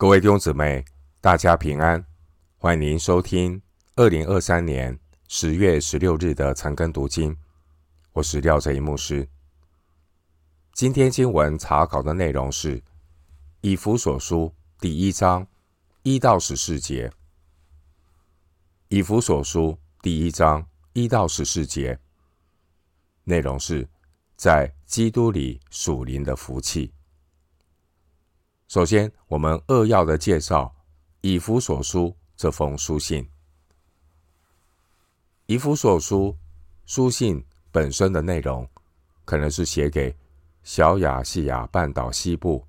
[0.00, 0.82] 各位弟兄姊妹，
[1.20, 2.02] 大家平安！
[2.56, 3.60] 欢迎您收听
[3.96, 7.36] 二零二三年十月十六日的晨更读经。
[8.14, 9.28] 我是廖哲一牧师。
[10.72, 12.80] 今天经文查考的内容是
[13.60, 14.50] 《以弗所书》
[14.80, 15.46] 第一章
[16.02, 17.08] 一到十四节，
[18.88, 21.98] 《以弗所书》第一章一到十四节
[23.24, 23.86] 内容是
[24.34, 26.90] 在基督里属灵的福气。
[28.70, 30.72] 首先，我们扼要的介绍
[31.22, 33.28] 以弗所书这封书信。
[35.46, 36.36] 以弗所书
[36.86, 38.70] 书信本身的内容，
[39.24, 40.16] 可能是写给
[40.62, 42.64] 小亚细亚半岛西部，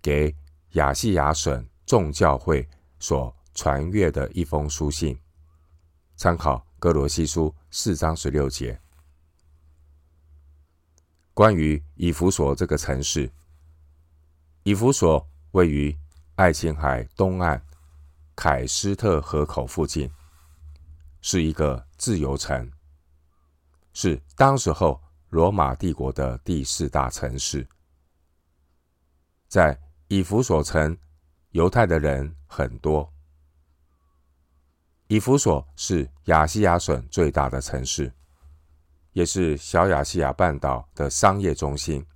[0.00, 0.32] 给
[0.74, 2.64] 亚细亚省众教会
[3.00, 5.18] 所传阅的一封书信。
[6.14, 8.80] 参考哥罗西书四章十六节。
[11.34, 13.28] 关于以弗所这个城市，
[14.62, 15.26] 以弗所。
[15.52, 15.94] 位于
[16.36, 17.62] 爱琴海东岸
[18.34, 20.10] 凯斯特河口附近，
[21.20, 22.70] 是一个自由城，
[23.92, 27.66] 是当时候罗马帝国的第四大城市。
[29.46, 29.78] 在
[30.08, 30.96] 以弗所城，
[31.50, 33.12] 犹太的人很多。
[35.08, 38.10] 以弗所是亚细亚省最大的城市，
[39.12, 42.06] 也是小亚细亚半岛的商业中心，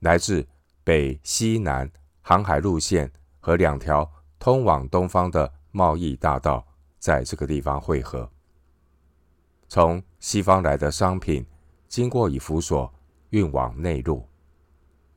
[0.00, 0.44] 来自
[0.82, 1.88] 北、西、南。
[2.30, 6.64] 航海路线和两条通往东方的贸易大道
[7.00, 8.30] 在这个地方汇合。
[9.68, 11.44] 从西方来的商品
[11.88, 12.88] 经过以弗所
[13.30, 14.24] 运往内陆，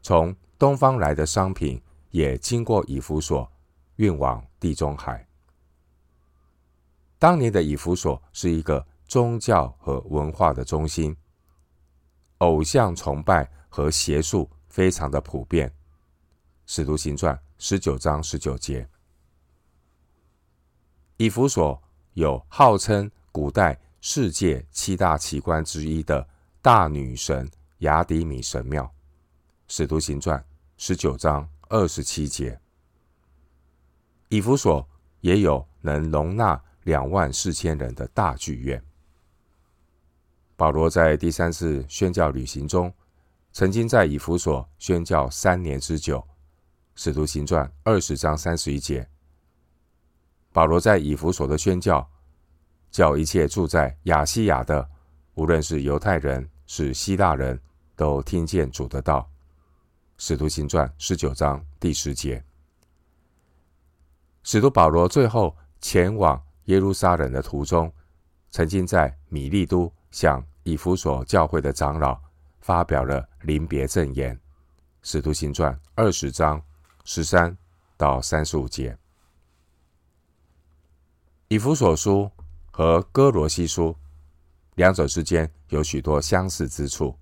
[0.01, 3.47] 从东方来的商品也经过以弗所
[3.97, 5.23] 运往地中海。
[7.19, 11.15] 当年的以弗所是一个宗教和文化的中心，
[12.39, 15.71] 偶像崇拜和邪术非常的普遍。
[16.75, 18.89] 使徒行传十九章十九节，
[21.17, 21.79] 以弗所
[22.13, 26.27] 有号称古代世界七大奇观之一的
[26.63, 27.47] 大女神
[27.77, 28.91] 雅迪米神庙。
[29.67, 30.43] 使徒行传
[30.75, 32.59] 十九章二十七节，
[34.29, 34.83] 以弗所
[35.21, 38.83] 也有能容纳两万四千人的大剧院。
[40.55, 42.91] 保罗在第三次宣教旅行中，
[43.51, 46.27] 曾经在以弗所宣教三年之久。
[46.95, 49.07] 使徒行传二十章三十一节，
[50.51, 52.07] 保罗在以弗所的宣教，
[52.91, 54.87] 叫一切住在亚细亚的，
[55.33, 57.59] 无论是犹太人是希腊人，
[57.95, 59.27] 都听见主的道。
[60.19, 62.43] 使徒行传十九章第十节，
[64.43, 67.91] 使徒保罗最后前往耶路撒冷的途中，
[68.51, 72.21] 曾经在米利都向以弗所教会的长老
[72.59, 74.39] 发表了临别赠言。
[75.01, 76.63] 使徒行传二十章。
[77.03, 77.57] 十三
[77.97, 78.97] 到三十五节，
[81.49, 82.31] 以弗所书
[82.71, 83.95] 和哥罗西书
[84.75, 87.15] 两者之间有许多相似之处。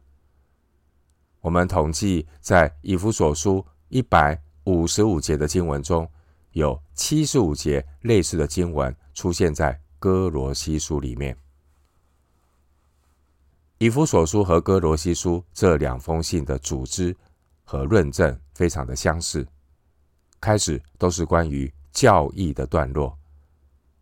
[1.39, 6.07] 我们统计在以弗所书一百五十五节的经文中，
[6.51, 11.35] 有七十五节类似的经文出现在哥罗西书里面。
[13.79, 17.17] 以弗所书和哥罗西书这两封信的组织
[17.63, 19.47] 和论证非常的相似。
[20.41, 23.15] 开始都是关于教义的段落，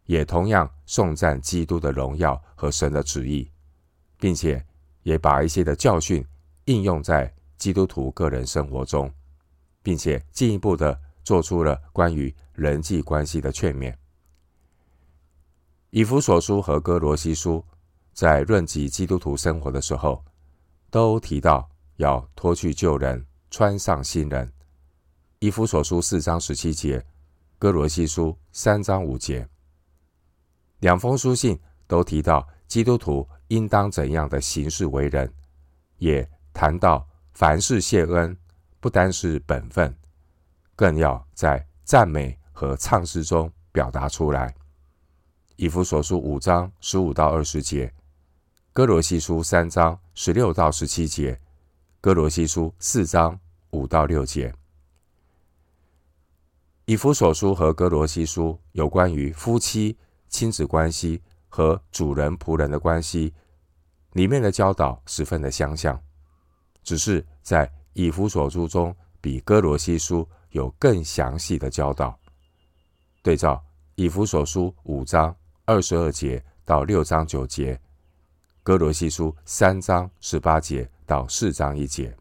[0.06, 3.52] 也同样颂赞基督的荣耀和神的旨意，
[4.18, 4.66] 并且
[5.04, 6.26] 也把一些的教训
[6.66, 9.14] 应用在基督徒个人生活中，
[9.84, 13.94] 并且进一步的做出了关于人际关系的劝勉。
[15.90, 17.66] 以弗所书和哥罗西书
[18.14, 20.24] 在论及基督徒生活的时候，
[20.90, 24.50] 都提到要脱去旧人，穿上新人。
[25.42, 27.02] 以弗所书四章十七节，
[27.58, 29.48] 哥罗西书三章五节，
[30.80, 31.58] 两封书信
[31.88, 35.34] 都提到基督徒应当怎样的行事为人，
[35.98, 38.36] 也谈到凡事谢恩，
[38.82, 39.96] 不单是本分，
[40.76, 44.54] 更要在赞美和唱诗中表达出来。
[45.56, 47.94] 以弗所书五章十五到二十节，
[48.74, 51.40] 哥罗西书三章十六到十七节，
[52.02, 53.40] 哥罗西书四章
[53.70, 54.54] 五到六节。
[56.90, 59.96] 以弗所书和哥罗西书有关于夫妻
[60.28, 63.32] 亲子关系和主人仆人的关系，
[64.14, 66.02] 里面的教导十分的相像，
[66.82, 68.92] 只是在以弗所书中
[69.22, 72.20] 比哥罗西书有更详细的教导。
[73.22, 73.64] 对照
[73.94, 77.80] 以弗所书五章二十二节到六章九节，
[78.64, 82.18] 哥罗西书三章十八节到四章一节，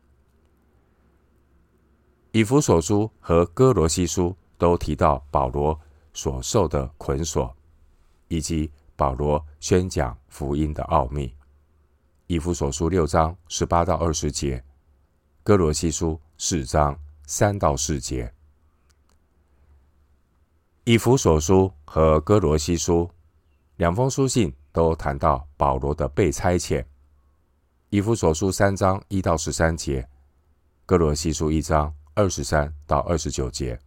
[2.33, 4.37] 以弗所书和哥罗西书。
[4.59, 5.81] 都提到保罗
[6.13, 7.57] 所受的捆锁，
[8.27, 11.33] 以及保罗宣讲福音的奥秘。
[12.27, 14.63] 以弗所书六章十八到二十节，
[15.43, 18.35] 哥罗西书四章三到四节。
[20.85, 23.09] 以弗所书和哥罗西书
[23.77, 26.85] 两封书信都谈到保罗的被差遣。
[27.91, 30.07] 以弗所书三章一到十三节，
[30.85, 33.79] 哥罗西书一章二十三到二十九节。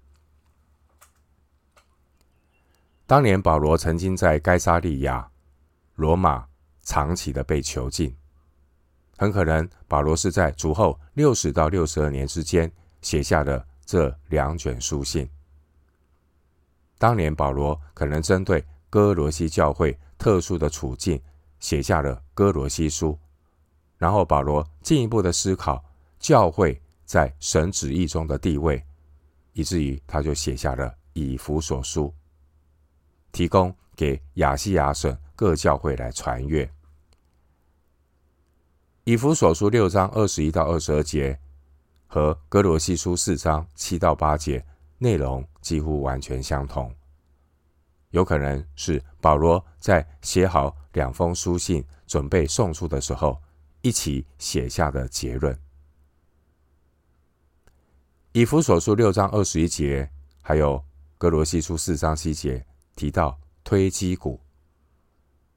[3.06, 5.30] 当年保罗曾经在该撒利亚、
[5.95, 6.48] 罗马
[6.83, 8.15] 长期的被囚禁，
[9.18, 12.71] 很可能保罗是在主后六十到六十二年之间
[13.01, 15.30] 写下的这两卷书信。
[16.98, 21.21] 当年保罗可能针对哥罗西教会特殊的处境，
[21.59, 23.18] 写下了哥罗西书。
[23.97, 25.83] 然后保罗进一步的思考
[26.19, 28.83] 教会在神旨意中的地位，
[29.54, 32.13] 以至于他就写下了以弗所书，
[33.31, 36.69] 提供给亚细亚省各教会来传阅。
[39.04, 41.39] 以弗所书六章二十一到二十二节
[42.07, 44.66] 和歌罗西书四章七到八节。
[45.04, 46.94] 内容几乎完全相同，
[48.12, 53.42] 有可能是保罗在写好两封书信准备送出的时候
[53.81, 55.60] 一起写下的结论。
[58.33, 60.07] 以弗所书六章二十一节，
[60.44, 60.86] 还有
[61.18, 62.63] 歌罗西书四章七节
[63.01, 64.39] 提到推基古，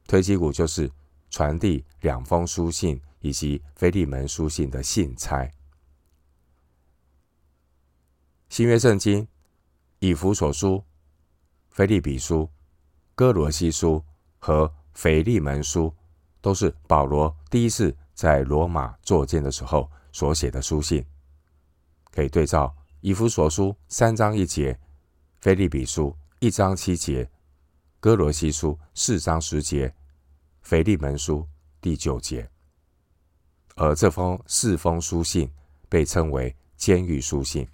[0.07, 0.91] 推基古就是
[1.29, 5.47] 传递两封书信以及腓利门书信的信差。
[8.49, 9.29] 新约圣经。
[9.99, 10.83] 以弗所书、
[11.71, 12.49] 腓立比书、
[13.15, 14.03] 哥罗西书
[14.39, 15.95] 和腓利门书，
[16.41, 21.05] 都是保罗第一次在罗马作监的时候所写的书信。
[22.11, 24.79] 可以对照以弗所书三章一节、
[25.41, 27.31] 腓立比书一章七节、
[28.05, 29.91] 哥罗西书四章十节、
[30.61, 31.49] 腓利门书
[31.81, 32.47] 第九节。
[33.77, 35.51] 而这封四封书信
[35.89, 37.67] 被称为监狱书信，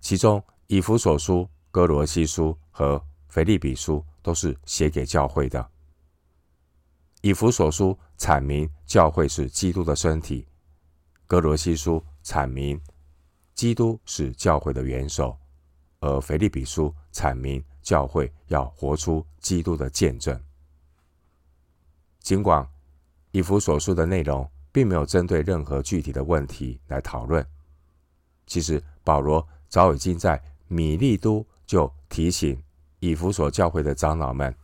[0.00, 0.42] 其中。
[0.66, 5.70] 以弗所书、哥罗西书和腓立比书都是写给教会的。
[7.20, 10.48] 以弗所书阐明教会是基督的身体，
[11.26, 12.80] 哥罗西书阐明
[13.52, 15.38] 基督是教会的元首，
[15.98, 20.40] 而腓立比书阐明教会要活出基督的见证。
[22.20, 22.68] 尽管
[23.30, 27.44] 以弗所书的内容并没有针对任何具体的问题来讨论，
[28.46, 30.42] 其实保罗早已经在。
[30.72, 32.62] 米利都就提醒
[33.00, 34.54] 以弗所教会的长老们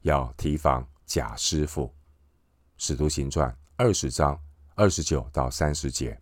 [0.00, 1.94] 要提防假师傅。
[2.78, 4.40] 使徒行传二十章
[4.74, 6.18] 二十九到三十节。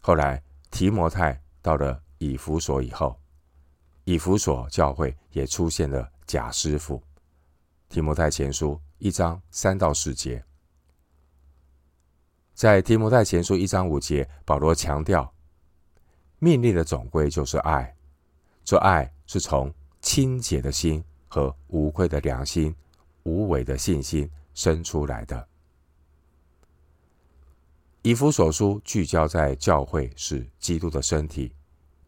[0.00, 0.42] 后来
[0.72, 3.16] 提摩太到了以弗所以后，
[4.04, 7.02] 以弗所教会也出现了假师傅。
[7.88, 10.44] 提摩太前书一章三到四节，
[12.54, 15.32] 在提摩太前书一章五节，保罗强调。
[16.40, 17.96] 命令的总归就是爱，
[18.64, 19.72] 这爱是从
[20.02, 22.74] 清洁的心和无愧的良心、
[23.22, 25.48] 无伪的信心生出来的。
[28.02, 31.54] 以弗所书聚焦在教会是基督的身体，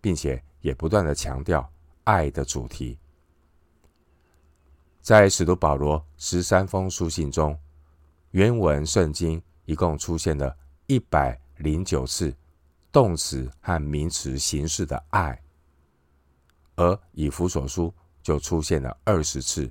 [0.02, 1.66] 并且也不断的强调
[2.06, 2.98] 爱的主题。
[5.02, 7.56] 在使徒保罗十三封书信中，
[8.32, 12.34] 原文圣经一共出现了一百零九次。
[12.92, 15.38] 动词和名词形式的爱，
[16.76, 19.70] 而以弗所书就出现了二十次，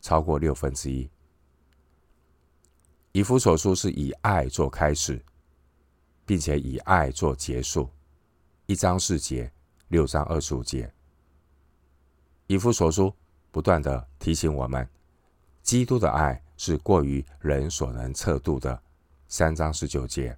[0.00, 1.08] 超过六分之一。
[3.12, 5.24] 以弗所书是以爱做开始，
[6.26, 7.88] 并且以爱做结束，
[8.66, 9.52] 一章四节，
[9.86, 10.92] 六章二十五节。
[12.46, 13.14] 以弗所书
[13.50, 14.88] 不断地提醒我们，
[15.62, 18.82] 基督的爱是过于人所能测度的，
[19.28, 20.36] 三章十九节。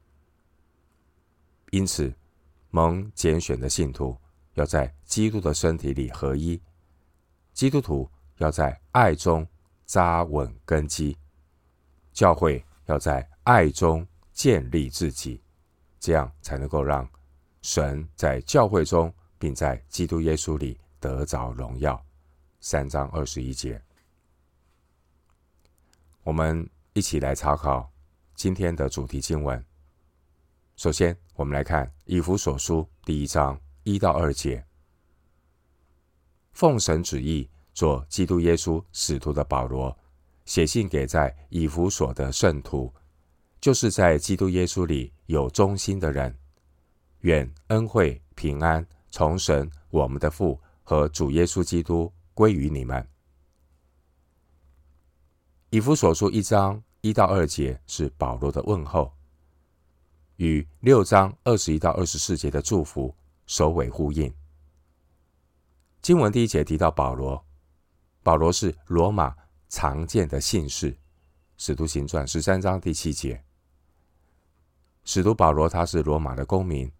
[1.71, 2.13] 因此。
[2.71, 4.15] 蒙拣选的信徒
[4.53, 6.61] 要在基督的身体里合一，
[7.55, 9.47] 基督徒要在爱中
[9.87, 11.17] 扎稳根基，
[12.13, 15.41] 教会要在爱中建立自己，
[15.99, 17.09] 这样才能够让
[17.63, 22.05] 神在教会中，并在基督耶稣里得着荣耀。
[22.59, 23.81] 三章二十一节，
[26.25, 27.89] 我们一起来查考
[28.35, 29.65] 今天的主题经文。
[30.75, 34.65] 首先，我们来看《以弗所书》第一章一到二节。
[36.55, 39.97] 奉神旨意做基督耶稣使徒的保罗，
[40.45, 42.93] 写信给在以弗所的圣徒，
[43.61, 46.37] 就是在基督耶稣里有忠心的人。
[47.21, 53.05] 愿恩惠平安从神我们的父和主耶稣基督归于你们。
[55.71, 59.13] 以弗所书一章一到二节是保罗的问候，
[60.37, 63.13] 与六章二十一到二十四节的祝福
[63.47, 64.33] 首尾呼应。
[66.01, 67.45] 经文第一节提到保罗，
[68.23, 69.35] 保罗是罗马
[69.69, 70.97] 常见的姓氏。
[71.57, 73.43] 使徒行传十三章第七节，
[75.03, 76.93] 使徒保罗他是罗马的公民，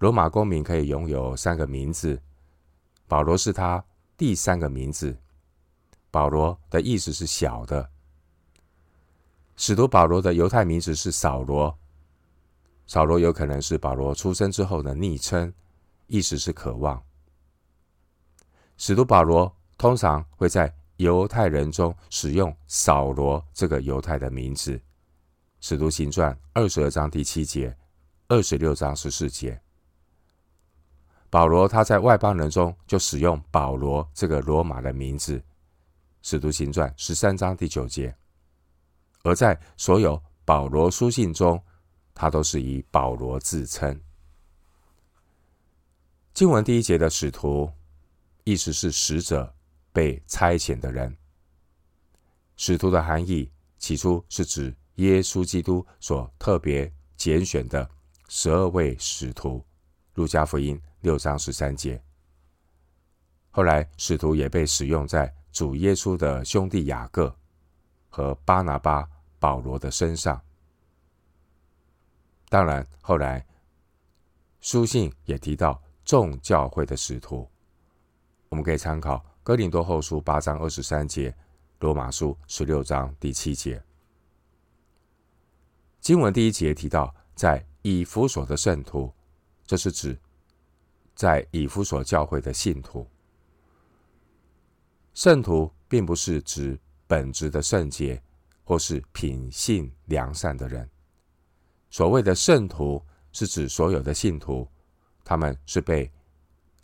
[0.00, 2.20] 罗马公民可以拥有三个名字，
[3.10, 3.84] 保罗是他
[4.16, 5.18] 第三个名字。
[6.12, 7.90] 保罗的意思是小的。
[9.56, 11.76] 使徒保罗的犹太名字是扫罗，
[12.86, 15.52] 扫罗有可能是保罗出生之后的昵称，
[16.06, 17.02] 意思是渴望。
[18.76, 24.76] 使徒保罗通常会在犹太人中使用扫罗这个犹太的名字，
[25.60, 27.76] 《使徒行传》二十二章第七节、
[28.28, 29.60] 二十六章十四节。
[31.30, 35.38] 保罗他在外邦人中就使用保罗这个罗马的名字，
[36.20, 38.14] 《使徒行传》十三章第九节。
[39.22, 41.62] 而在所有保罗书信中，
[42.12, 43.98] 他都是以保罗自称。
[46.34, 47.72] 经文第一节的使徒。
[48.44, 49.54] 意思是使者
[49.92, 51.14] 被差遣的人。
[52.56, 57.88] 使徒的含义起初是指耶稣基督所特别拣选的
[58.28, 59.62] 十二位使徒，
[60.14, 62.02] 路加福音六章十三节。
[63.50, 67.34] 后来使徒也被使用在主耶稣的兄弟雅各
[68.08, 70.40] 和巴拿巴、保罗的身上。
[72.48, 73.44] 当然，后来
[74.60, 77.48] 书信也提到众教会的使徒。
[78.48, 81.30] 我们可以参考《哥林多后书》八章二十三节，
[81.78, 83.82] 《罗马书》十六章第七节。
[86.00, 89.12] 经文第一节提到，在以弗所的圣徒，
[89.64, 90.18] 这是指
[91.20, 93.06] 在以弗所教会的信徒。
[95.12, 98.18] 圣徒并不是指本质的圣洁
[98.64, 100.88] 或是品性良善的人。
[101.90, 104.66] 所谓的圣徒，是指所有的信徒，
[105.22, 106.10] 他们是被。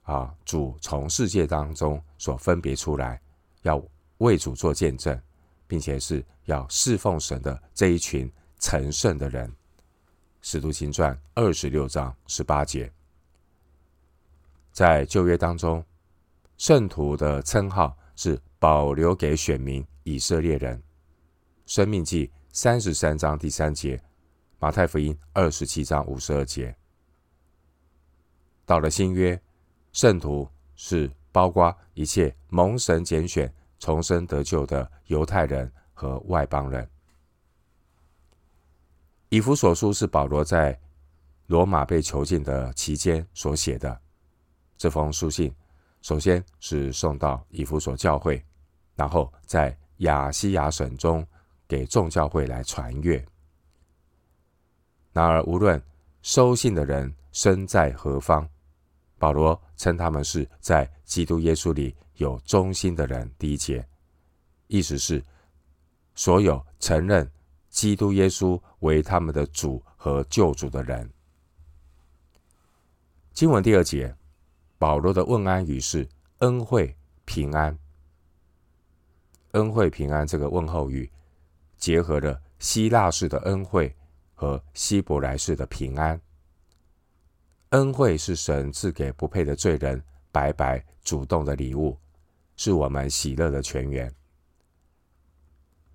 [0.02, 0.32] 啊！
[0.44, 3.18] 主从世界当中所分别出来，
[3.62, 3.82] 要
[4.18, 5.18] 为主做见证，
[5.66, 9.50] 并且是要侍奉神的这一群成圣的人。
[10.42, 12.92] 使徒行传二十六章十八节，
[14.76, 15.82] 在旧约当中，
[16.58, 20.82] 圣徒的称号是保留给选民以色列人。
[21.64, 23.98] 生命记三十三章第三节，
[24.58, 26.76] 马太福音二十七章五十二节。
[28.66, 29.40] 到了新约。
[29.94, 36.86] 圣徒是包括一切蒙神拣选、重生得救的犹太人和外邦人。
[39.30, 40.78] 以弗所书是保罗在
[41.46, 44.02] 罗马被囚禁的期间所写的。
[44.76, 45.54] 这封书信
[46.02, 48.42] 首先是送到以弗所教会，
[48.94, 51.26] 然后在亚西亚省中
[51.66, 53.24] 给众教会来传阅。
[55.12, 55.82] 然而，无论
[56.22, 58.48] 收信的人身在何方，
[59.18, 63.30] 保罗称他们是在基督耶稣里有忠心的人。
[63.38, 63.86] 第一节，
[64.66, 65.24] 意思是
[66.14, 67.28] 所有承认
[67.70, 71.10] 基督耶稣为他们的主和救主的人。
[73.32, 74.14] 经文第二节，
[74.78, 76.06] 保罗的问安语是
[76.38, 77.76] 恩惠平安。
[79.52, 81.10] 恩惠平安这个问候语，
[81.78, 83.94] 结合了希腊式的恩惠
[84.34, 86.20] 和希伯来式的平安。
[87.70, 91.98] 恩惠是神赐给不配的罪人白白主动的礼物，
[92.56, 94.14] 是我们喜乐的泉源。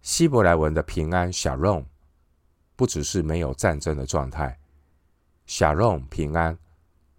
[0.02, 1.86] 希伯来文的平安 Shalom
[2.76, 4.60] 不只是没有战争的状态
[5.48, 6.58] ，Shalom 平安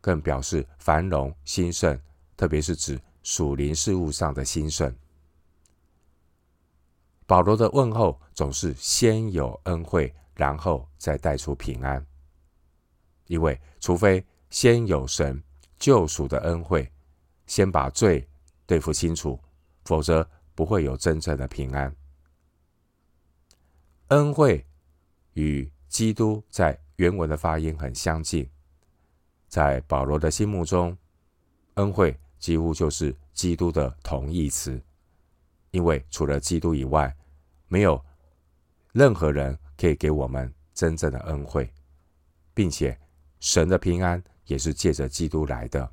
[0.02, 1.99] 更表示繁荣兴盛，
[2.37, 4.94] 特别是指属灵事物上的兴盛。
[7.25, 12.04] 保罗的问候总是先有恩惠，然后再带出平安，
[13.26, 15.42] 因为除非先有神
[15.78, 16.90] 救赎的恩惠，
[17.47, 18.28] 先把罪
[18.66, 19.40] 对付清楚，
[19.85, 21.94] 否则不会有真正的平安。
[24.09, 24.66] 恩惠
[25.35, 28.47] 与基督在原文的发音很相近，
[29.52, 30.97] 在保罗的心目中，
[31.75, 34.82] 恩惠几乎就是基督的同义词，
[35.73, 37.14] 因为除了基督以外，
[37.68, 38.02] 没有
[38.92, 41.71] 任何人可以给我们真正的恩惠，
[42.54, 42.99] 并且
[43.40, 44.23] 神的平安。
[44.47, 45.88] 也是借着基督来的。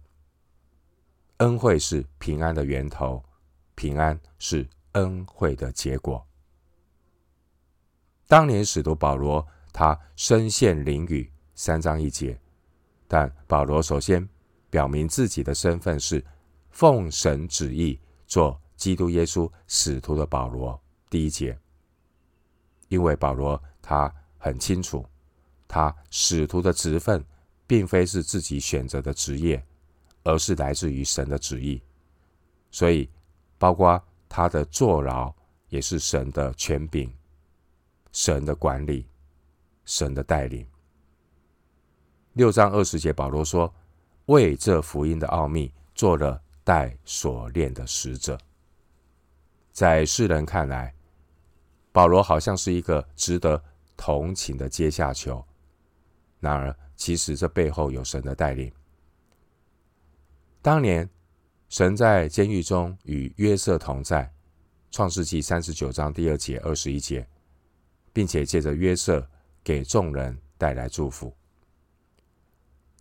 [1.38, 3.24] 恩惠是平安的源头，
[3.76, 6.26] 平安是恩惠的结果。
[8.28, 12.38] 当年使徒保罗他身陷囹圄，三章一节，
[13.12, 14.26] 但保罗首先
[14.70, 16.24] 表明自己的身份是
[16.70, 20.80] 奉神旨意做基督耶稣使徒的保罗。
[21.10, 21.58] 第一节，
[22.88, 25.04] 因为保罗他很清楚，
[25.68, 27.26] 他使徒的职分
[27.66, 29.62] 并非是自己选择的职业，
[30.24, 31.82] 而是来自于神的旨意，
[32.70, 33.10] 所以
[33.58, 34.00] 包括
[34.30, 35.34] 他的坐牢
[35.70, 37.12] 也是神的权柄、
[38.12, 39.08] 神的管理、
[39.84, 40.64] 神的带领。
[42.40, 43.76] 六章二十节，保罗说
[44.28, 48.40] ：“为这福音的奥秘，做了带锁链的使者。”
[49.74, 50.96] 在世人看来，
[51.92, 53.62] 保罗好像是一个值得
[53.98, 55.46] 同情的阶下囚。
[56.40, 58.72] 然而，其实这背后有神的带领。
[60.62, 61.10] 当年，
[61.68, 64.24] 神在监狱中与约瑟同在，
[64.92, 67.28] 《创世记》三十九章第二节、二十一节，
[68.14, 69.30] 并且借着约瑟
[69.62, 71.36] 给众人带来祝福。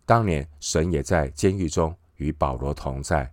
[0.08, 3.30] 当年，神也在监狱中与保罗同在，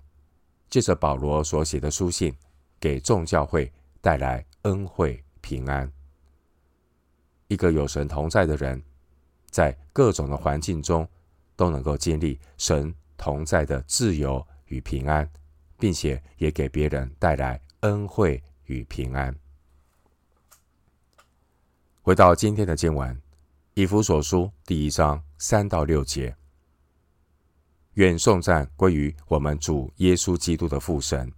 [0.69, 2.35] 借着保罗所写的书信，
[2.81, 5.89] 给众教会带来恩惠平安。
[7.47, 8.83] 一个有神同在的人，
[9.49, 11.07] 在各种的环境中
[11.55, 15.31] 都能够经历神同在的自由与平安，
[15.79, 19.33] 并且也给别人带来恩惠与平安。
[22.01, 23.17] 回到今天的经文，
[23.75, 26.35] 以弗所书第一章三到六节。
[27.95, 31.31] 愿颂赞归于我们主耶稣基督的父神，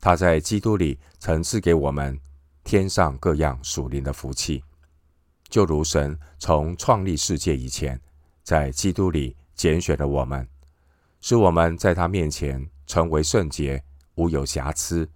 [0.00, 2.18] 他在基督里曾赐给我们
[2.64, 4.64] 天上各样属灵的福气，
[5.50, 8.00] 就如神从创立世界以前，
[8.42, 10.48] 在基督里拣选了我们，
[11.20, 13.82] 使我们在他面前成为圣洁，
[14.14, 15.06] 无有瑕疵；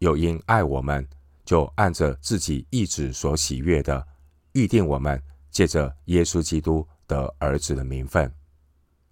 [0.00, 1.08] 又因爱我们，
[1.46, 4.06] 就按着自己意旨所喜悦的，
[4.52, 8.30] 预定我们借着耶稣基督得儿子的名分，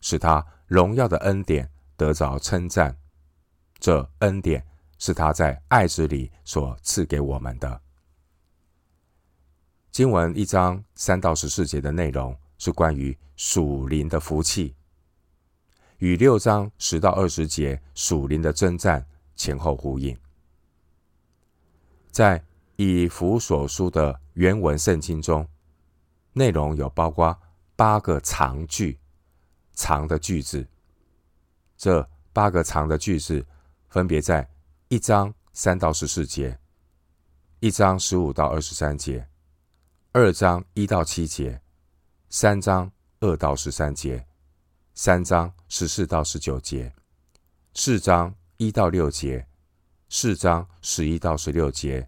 [0.02, 0.44] 使他。
[0.70, 2.96] 荣耀的恩典得着称赞，
[3.80, 4.64] 这恩典
[4.98, 7.80] 是他在爱子里所赐给我们的。
[9.90, 14.72] 经文一章三到十四节的内容是关于属灵的福气，
[15.98, 19.04] 与六章十到二十节属灵的征战
[19.34, 20.16] 前后呼应。
[22.12, 22.40] 在
[22.76, 25.44] 以弗所书的原文圣经中，
[26.32, 27.36] 内容有包括
[27.74, 29.00] 八个长句。
[29.80, 30.68] 长的句子，
[31.78, 33.46] 这八个长的句子
[33.88, 34.46] 分别在
[34.88, 36.60] 一章三到十四节，
[37.60, 39.26] 一章十五到二十三节，
[40.12, 41.62] 二章一到七节，
[42.28, 44.26] 三章二到十三节，
[44.94, 46.94] 三章十四到十九节，
[47.72, 49.46] 四章一到六节，
[50.10, 52.06] 四章十一到十六节，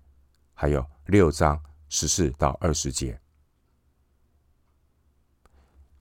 [0.52, 1.58] 还有六章
[1.88, 3.18] 十四到二十节。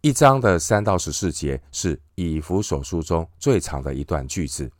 [0.02, 4.72] 一章的三到十四节是以弗所书中最长的一段句子。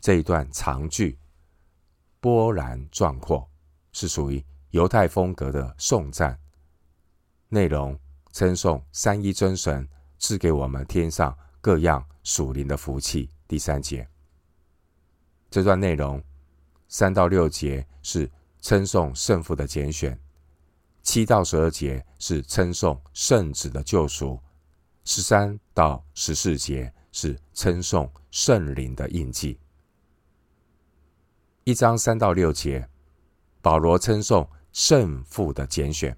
[0.00, 1.16] 这一段长句
[2.18, 3.48] 波澜壮阔，
[3.92, 6.36] 是属于犹太风格的颂赞，
[7.50, 7.96] 内容
[8.32, 13.30] 称颂三一真神赐给我们天上各样属灵的福气。
[13.46, 14.08] 第三节，
[15.52, 16.20] 这段内容
[16.88, 18.28] 三到六节是
[18.60, 20.18] 称颂圣父的拣选。
[21.02, 24.38] 七到十二节是称颂圣子的救赎，
[25.04, 29.58] 十三到十四节是称颂圣灵的印记。
[31.64, 32.88] 一章三到六节，
[33.60, 36.16] 保罗称颂圣父的拣选，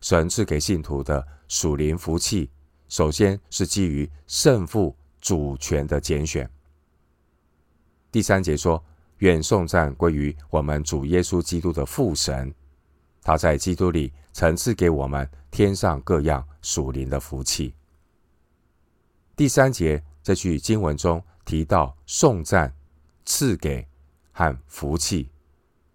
[0.00, 2.50] 神赐给信徒的属灵福气，
[2.88, 6.48] 首先是基于圣父主权的拣选。
[8.12, 8.82] 第三节说：
[9.18, 12.54] 愿颂赞归于我们主耶稣基督的父神。
[13.28, 17.74] 他在基督里曾赐给我们天上各样属灵的福气。
[19.36, 22.74] 第三节这句经文中提到颂赞、
[23.26, 23.86] 赐给
[24.32, 25.28] 和福气，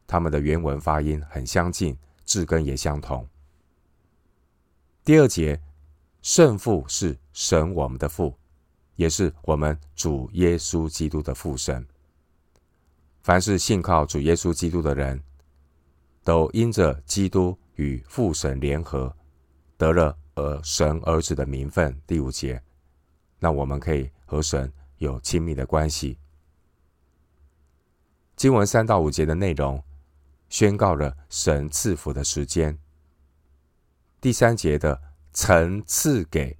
[0.06, 3.28] 他们的原文发音很相近，字根也相同。
[5.04, 5.60] 第二节，
[6.22, 8.38] 圣父是神我们的父，
[8.96, 11.84] 也是我们主耶稣基督的父神。
[13.24, 15.19] 凡是信靠主耶稣基督的人，
[16.24, 19.14] 都因着基督与父神联合，
[19.78, 22.00] 得了儿神儿子的名分。
[22.08, 22.62] 第五节，
[23.40, 26.18] 那我们可以和神有亲密的关系。
[28.38, 29.84] 经文三到五节的内容，
[30.50, 32.78] 宣告了神赐福的时间。
[34.22, 35.02] 第三节的
[35.34, 36.58] 曾赐给，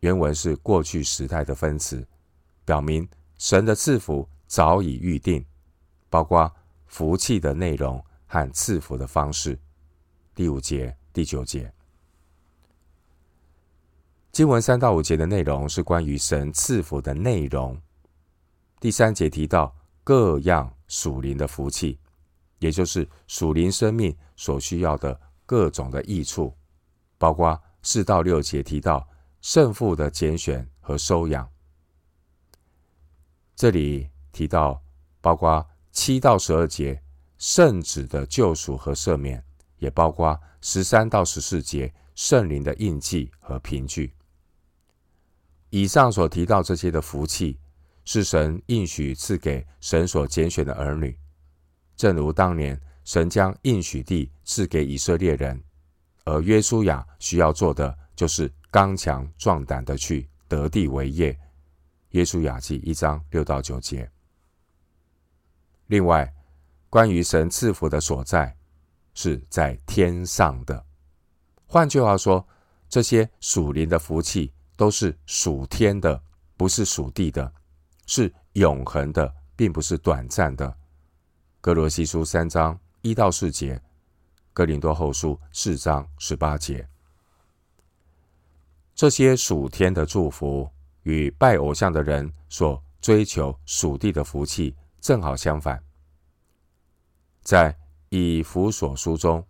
[0.00, 2.06] 原文是过去时态的分词，
[2.64, 5.44] 表明神的赐福早已预定，
[6.08, 6.50] 包括
[6.86, 8.02] 福气的内容。
[8.32, 9.58] 和赐福的方式，
[10.34, 11.70] 第五节、第九节，
[14.32, 17.78] 经文三到五节的内容是关于神赐福的内容。
[18.80, 21.98] 第三节提到各样属灵的福气，
[22.58, 26.56] 也就是属灵生命所需要的各种的益处，
[27.18, 29.06] 包括四到六节提到
[29.42, 31.46] 圣父的拣选和收养。
[33.54, 34.82] 这里提到
[35.20, 37.01] 包括七到十二节
[37.42, 39.42] 圣子的救赎和赦免，
[39.78, 44.14] 也包括十三到十四节圣灵的印记和凭据。
[45.70, 47.58] 以上所提到这些的福气，
[48.04, 51.18] 是神应许赐给神所拣选的儿女，
[51.96, 55.60] 正如当年神将应许地赐给以色列人，
[56.24, 61.36] 而约书亚需要做的就是刚强壮胆的去得地为业。
[62.10, 64.08] 约书亚记一章六到九节。
[65.88, 66.32] 另外，
[66.92, 68.54] 关于神赐福的所在，
[69.14, 70.84] 是在天上的。
[71.66, 72.46] 换句话说，
[72.86, 76.22] 这些属灵的福气都是属天的，
[76.54, 77.50] 不是属地的，
[78.04, 80.76] 是永恒的，并不是短暂的。
[81.62, 83.80] 格罗西书三章一到四节，
[84.52, 86.86] 哥林多后书四章十八节，
[88.94, 90.68] 这些属天的祝福。
[91.04, 95.82] 与拜偶像的人所追求属地的福气正好相反。
[97.42, 97.76] 在
[98.08, 99.44] 以弗所书中，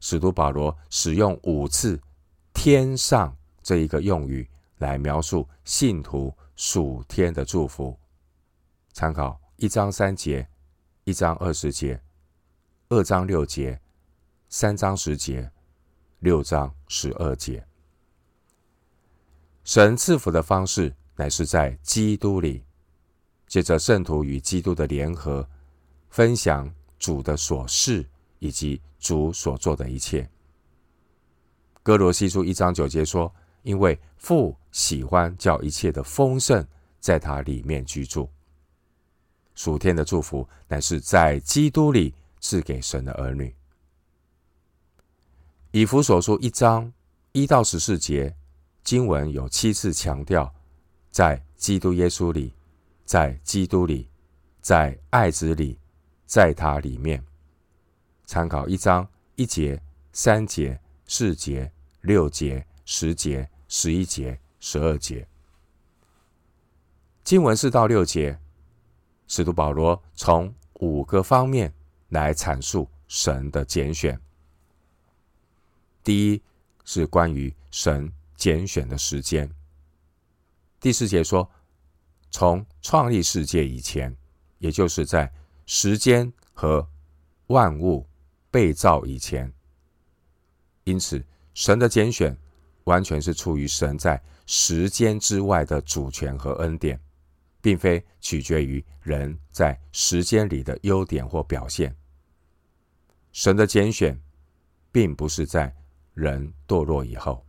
[0.00, 2.00] 使徒保罗使用五次
[2.54, 7.98] “天上”这一个用语来描述信徒属天的祝福。
[8.92, 10.46] 参考一章三节、
[11.04, 12.00] 一章二十节、
[12.88, 13.80] 二章六节、
[14.48, 15.50] 三章十节、
[16.20, 17.66] 六章十二节。
[19.64, 22.64] 神赐福的方式乃是在基督里，
[23.46, 25.48] 借着圣徒与基督的联合，
[26.10, 26.72] 分享
[27.04, 28.02] 主的所事
[28.38, 30.26] 以及主所做的一切。
[31.82, 33.30] 哥罗西书一章九节说
[33.62, 36.66] ：“因为父喜欢叫一切的丰盛
[37.00, 38.26] 在他里面居住。”
[39.54, 43.54] 属天的祝福乃是在基督里赐给神的儿女。
[45.72, 46.90] 以弗所书一章
[47.32, 48.34] 一到十四节。
[48.82, 50.50] 经文有七次强调，
[51.10, 52.54] 在基督耶稣里，
[53.04, 54.08] 在基督里，
[54.62, 55.78] 在爱子里，
[56.26, 57.24] 在他里面。
[58.24, 59.80] 参考一章一节、
[60.12, 65.26] 三节、四节、六节、十节、十一节、十二节。
[67.22, 68.38] 经文四到六节，
[69.26, 71.72] 使徒保罗从五个方面
[72.08, 74.20] 来阐述神的拣选。
[76.02, 76.42] 第一
[76.84, 78.12] 是关于神。
[78.36, 79.48] 拣选的时间，
[80.80, 81.48] 第四节说，
[82.32, 84.14] 从创立世界以前，
[84.58, 85.32] 也就是在
[85.66, 86.86] 时间和
[87.46, 88.06] 万物
[88.50, 89.52] 被造以前，
[90.84, 91.24] 因此
[91.54, 92.36] 神的拣选
[92.84, 97.00] 完全是出于神在时间之外的主权和恩典，
[97.60, 101.94] 并非取决于人在时间里的优点或表现。
[103.32, 104.20] 神的拣选
[104.92, 105.74] 并不是在
[106.12, 107.44] 人堕落以后。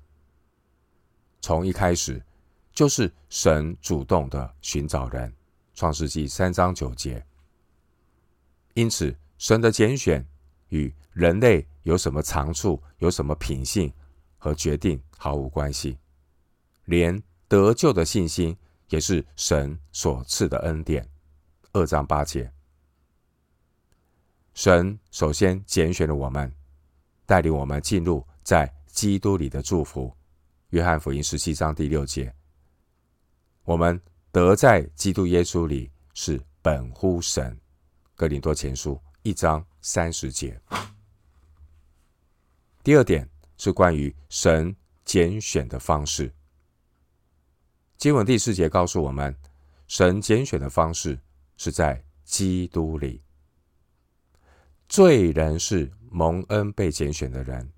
[1.42, 2.24] 从一开始，
[2.74, 5.30] 就是神主动的寻找人，
[5.76, 7.24] 《创世记》三章九节。
[8.76, 10.26] 因此，神的拣选
[10.68, 13.92] 与人类有什么长处、有什么品性
[14.38, 15.98] 和决定毫无关系，
[16.84, 18.56] 连得救的信心
[18.90, 21.10] 也是神所赐的恩典。
[21.72, 22.52] 二章八节，
[24.54, 26.52] 神首先拣选了我们，
[27.26, 30.14] 带领我们进入在基督里的祝福。
[30.72, 32.34] 约翰福音十七章第六节，
[33.64, 34.02] 我们
[34.34, 37.58] 得在基督耶稣里是本乎神。
[38.16, 40.58] 哥林多前书一章三十节。
[42.82, 44.74] 第二点是关于神
[45.04, 46.34] 拣选的方式。
[47.98, 49.36] 经文第四节告诉我们，
[49.88, 51.20] 神拣选的方式
[51.58, 53.22] 是在基督里。
[54.88, 57.70] 罪人是蒙恩被拣选的人，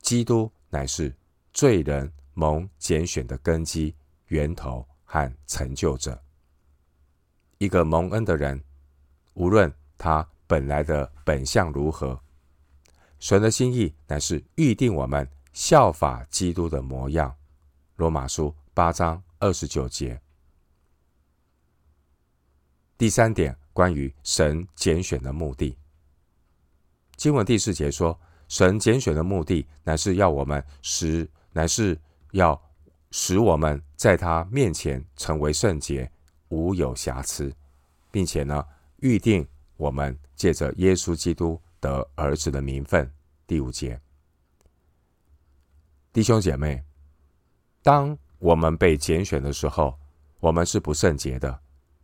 [0.00, 1.12] 基督乃是。
[1.52, 3.94] 罪人蒙拣选的根基、
[4.26, 6.22] 源头和成就者。
[7.56, 8.62] 一个蒙恩的人，
[9.36, 12.20] 无论他本来的本相如何，
[13.18, 17.34] 神的心意乃是预定我们效法基督的模样。
[17.96, 20.20] 罗马书八章二十九节。
[22.98, 25.76] 第三点，关于神拣选的目的，
[27.16, 28.18] 经文第四节说，
[28.48, 31.28] 神拣选的目的乃是要我们使。
[31.56, 31.98] 乃是
[32.32, 32.60] 要
[33.12, 36.12] 使我们在他面前成为圣洁，
[36.48, 37.50] 无有瑕疵，
[38.10, 38.62] 并且呢，
[39.06, 43.08] 预定我们借着耶稣基督得儿子的名分。
[43.46, 44.00] 第五节，
[46.12, 46.82] 弟兄姐妹，
[47.84, 49.96] 当我们被拣选的时候，
[50.40, 51.56] 我们是不圣洁的，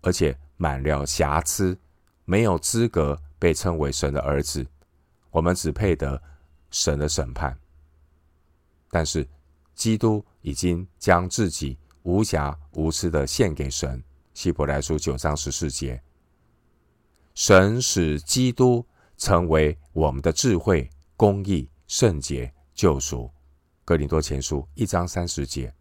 [0.03, 1.77] 而且满了瑕疵，
[2.25, 4.65] 没有资格被称为神的儿子。
[5.33, 6.23] 我们只配得
[6.71, 7.59] 神的审判。
[8.91, 9.29] 但是，
[9.75, 14.01] 基督已经将自己无瑕无疵的献给神。
[14.35, 16.01] 希伯来书九章十四节，
[17.35, 23.31] 神使基督成为我们的智慧、公义、圣洁、救赎。
[23.85, 25.73] 格林多前书一章三十节。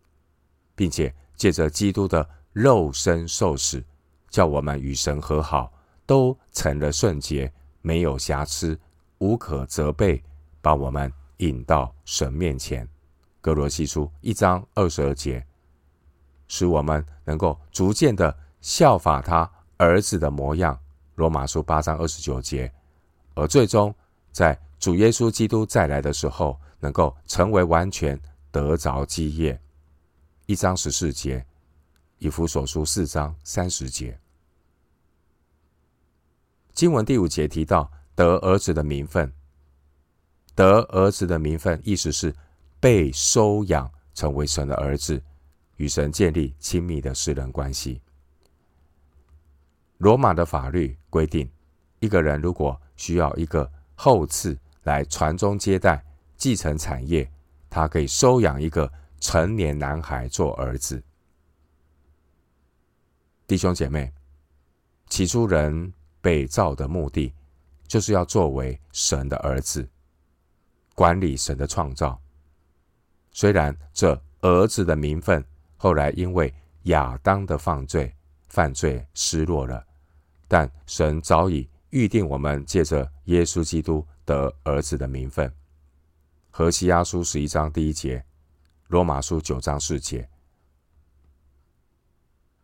[0.81, 3.83] 并且借着基督的肉身受死，
[4.29, 5.71] 叫我们与神和好，
[6.07, 8.79] 都成了圣洁，没有瑕疵，
[9.19, 10.23] 无可责备，
[10.59, 12.87] 把我们引到神面前。
[13.41, 15.45] 格罗西书一章二十二节，
[16.47, 20.79] 使我们能够逐渐的效法他儿子的模样。
[21.21, 22.73] 罗马书八章二十九节，
[23.35, 23.93] 而最终
[24.31, 29.61] 在主耶稣基督再来的时候，能够成为完全，得着基业。
[30.47, 31.45] 一章十四节，
[32.17, 34.19] 以弗所书四章三十节。
[36.73, 39.31] 经文第五节提到得儿子的名分，
[40.55, 42.33] 得儿子的名分，意思是
[42.79, 45.21] 被收养成为神的儿子，
[45.75, 48.01] 与神建立亲密的私人关系。
[50.01, 51.49] 罗马的法律规定，
[51.99, 56.03] 一个人如果需要一个后嗣来传宗接代、
[56.35, 57.31] 继承产业，
[57.69, 58.91] 他可以收养一个。
[59.21, 60.99] 成年男孩做儿子，
[63.45, 64.11] 弟兄姐妹，
[65.09, 67.31] 起初人被造的目的，
[67.87, 69.87] 就是要作为神的儿子，
[70.95, 72.19] 管理神的创造。
[73.31, 75.45] 虽然这儿子的名分
[75.77, 76.51] 后来因为
[76.85, 78.11] 亚当的犯罪，
[78.47, 79.85] 犯罪失落了，
[80.51, 85.49] 但神早已预定我们借着耶稣基督得儿子的名分。
[86.49, 88.21] 何西阿书十一章第一节。
[88.89, 90.29] 罗马书九章四节，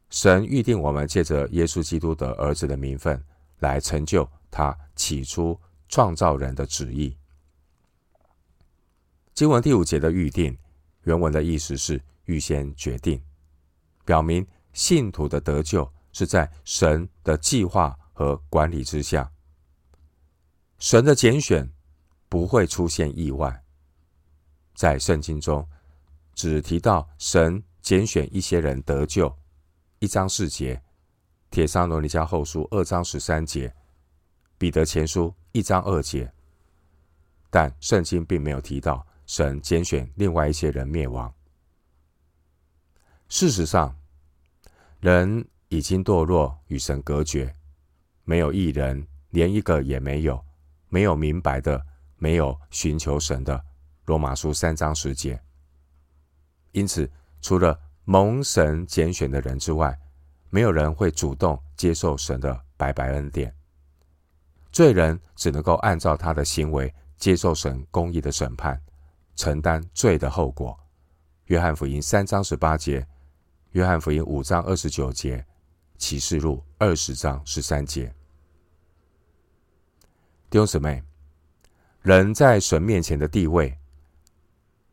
[0.09, 3.23] 神预定我们借着耶稣基督的儿子的名分，
[3.59, 7.15] 来成就他起初创造人的旨意。
[9.33, 10.57] 经文第五节的预定，
[11.03, 13.23] 原文的意思是预先决定，
[14.03, 19.31] 表明信徒的得救是在神的计划和管理之下。
[20.79, 21.71] 神的拣选
[22.27, 23.63] 不会出现意外，
[24.73, 25.63] 在圣经中。
[26.33, 29.31] 只提到神拣选一些人得救，
[29.99, 30.79] 一章四节；
[31.51, 33.69] 帖撒罗尼迦后书二章十三节；
[34.57, 36.31] 彼得前书一章二节。
[37.51, 41.31] 但圣经并没有提到神拣选另外一些人灭亡。
[43.29, 43.95] 事实上，
[44.99, 47.53] 人已经堕落，与神隔绝，
[48.23, 50.37] 没有一人，连一个也没有；
[50.89, 51.85] 没有明白的，
[52.17, 53.61] 没有寻求神的。
[54.05, 55.41] 罗马书三章十节。
[56.71, 57.09] 因此，
[57.41, 59.97] 除了蒙神拣选的人之外，
[60.49, 63.53] 没有人会主动接受神的白白恩典。
[64.71, 68.81] 罪人只能够按照他的行为接受神公义的审判，
[69.35, 70.79] 承担罪的后果。
[71.45, 73.05] 约翰福音三章十八节，
[73.71, 75.45] 约翰福音五章二十九节，
[75.97, 78.13] 启示录二十章十三节。
[80.49, 81.03] 弟兄姊妹，
[82.01, 83.77] 人在神面前的地位，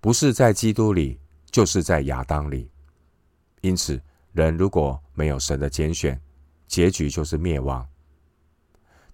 [0.01, 1.21] 不是在基督里。
[1.55, 2.69] 就是在亚当里，
[3.61, 6.21] 因此，人如果没有神的拣选，
[6.67, 7.88] 结局就是灭亡。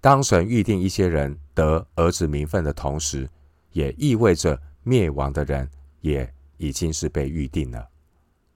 [0.00, 3.28] 当神预定一些人得儿子名分的同时，
[3.72, 7.86] 也意味着灭亡的人也已经是被预定了。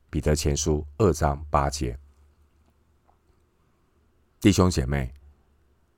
[0.09, 1.99] 彼得前书二章八节，
[4.45, 5.11] 弟兄姐妹，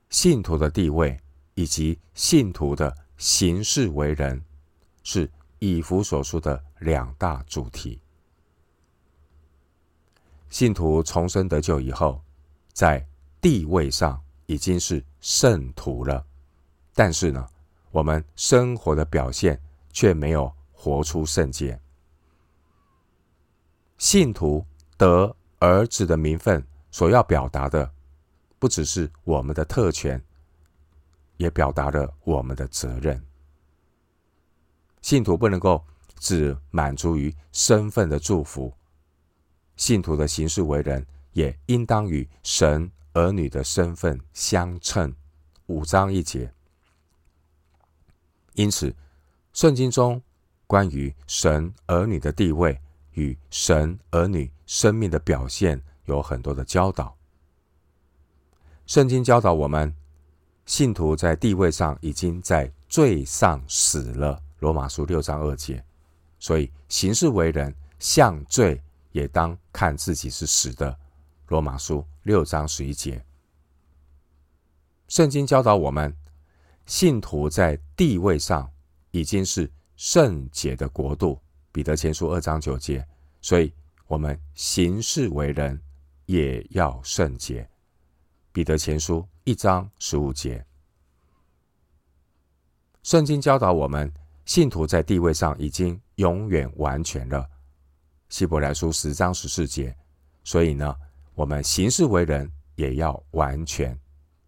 [0.08, 1.18] 信徒的地位
[1.54, 4.40] 以及信徒的行事为人
[5.02, 5.28] 是。
[5.58, 8.00] 以弗所书的两大主题：
[10.48, 12.22] 信徒重生得救以后，
[12.72, 13.04] 在
[13.40, 16.24] 地位上已经是圣徒了，
[16.94, 17.48] 但是呢，
[17.90, 19.60] 我们生活的表现
[19.92, 21.80] 却没有活出圣洁。
[23.98, 24.64] 信徒
[24.96, 27.90] 得儿子的名分所要表达的，
[28.66, 30.20] 不只是我们的特权，
[31.36, 33.24] 也表达了我们的责任。
[35.02, 35.84] 信徒不能够
[36.18, 38.74] 只满足于身份的祝福，
[39.76, 45.14] 信徒的行事为人也应当与神儿女的身份相称。
[45.66, 46.52] 五章一节。
[48.54, 48.92] 因此，
[49.52, 50.20] 圣经中
[50.66, 52.76] 关于神儿女的地位
[53.12, 57.16] 与神儿女生命的表现有很多的教导。
[58.86, 59.92] 圣经教导我们，
[60.64, 64.40] 信徒在地位上已经在罪上死了。
[64.60, 65.84] 罗马书六章二节，
[66.38, 70.96] 所以行事为人像罪也当看自己是死的。
[71.48, 73.22] 罗马书六章十一节。
[75.08, 76.16] 圣经教导我们，
[76.86, 78.70] 信徒在地位上
[79.10, 81.38] 已经是圣洁的国度。
[81.72, 83.06] 彼得前书二章九节。
[83.42, 83.72] 所以，
[84.06, 85.80] 我们行事为人
[86.24, 87.68] 也要圣洁。
[88.56, 90.64] 彼得前书一章十五节。
[93.02, 94.10] 圣经教导我们，
[94.46, 97.46] 信徒在地位上已经永远完全了。
[98.30, 99.94] 希伯来书十章十四节。
[100.42, 100.96] 所以呢，
[101.34, 103.94] 我们行事为人也要完全。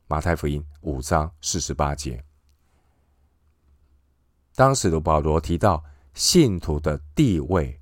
[0.07, 2.25] 马太福音五章四十八节。
[4.55, 7.79] 当使徒保罗提到信徒的地位，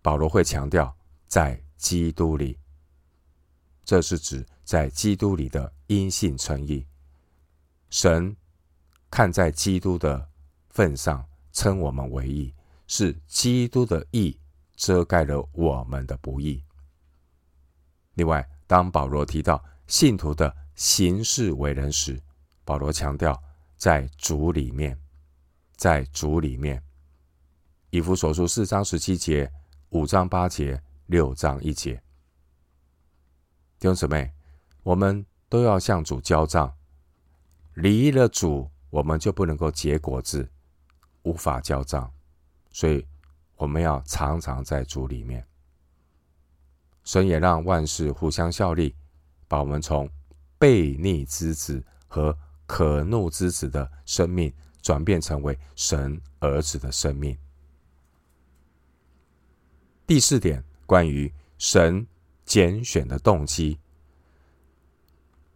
[0.00, 0.96] 保罗会强调
[1.26, 2.58] 在基督里，
[3.84, 6.86] 这是指在基督里的因信称义。
[7.88, 8.36] 神。
[9.08, 10.28] 看在基督的
[10.68, 12.52] 份上，称我们为义，
[12.88, 14.38] 是基督的义
[14.74, 16.62] 遮盖了我们的不义。
[18.14, 22.20] 另外，当保罗提到信徒的行事为人时，
[22.64, 23.40] 保罗强调
[23.76, 25.00] 在主里面，
[25.76, 26.82] 在主里面。
[27.90, 29.50] 以弗所书四章十七节、
[29.90, 31.94] 五章八节、六章一节。
[33.78, 34.30] 弟兄姊妹，
[34.86, 36.72] 我们都要向主交账，
[37.74, 38.70] 离了主。
[38.88, 40.48] 我们就不能够结果子，
[41.24, 42.10] 无法交账，
[42.70, 43.04] 所以
[43.56, 45.44] 我们要常常在主里面。
[47.02, 48.94] 神也让万事互相效力，
[49.48, 50.08] 把我们从
[50.58, 57.36] 悖逆之子和可怒之子的生命转变成为神儿子的生命。
[60.06, 62.06] 第四点，关于神
[62.46, 63.78] 拣选的动机，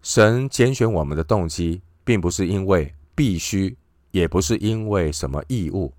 [0.02, 2.94] 神拣选我们的动机，并不是因为。
[3.12, 3.76] 必须，
[4.12, 5.92] 也不是因为什么义务，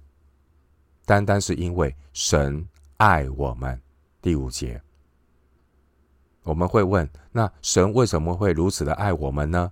[1.05, 3.79] 单单是因为神爱我们。
[4.23, 4.81] 第五节，
[6.41, 9.71] 我们会问：那神为什么会如此的爱我们呢？